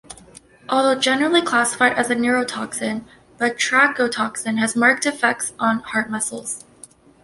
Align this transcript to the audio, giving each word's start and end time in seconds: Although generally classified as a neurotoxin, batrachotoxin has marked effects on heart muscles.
Although 0.67 0.99
generally 0.99 1.43
classified 1.43 1.93
as 1.93 2.09
a 2.09 2.15
neurotoxin, 2.15 3.03
batrachotoxin 3.37 4.57
has 4.57 4.75
marked 4.75 5.05
effects 5.05 5.53
on 5.59 5.81
heart 5.81 6.09
muscles. 6.09 6.65